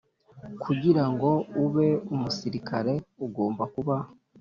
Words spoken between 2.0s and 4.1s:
umusirikare ugomba kuba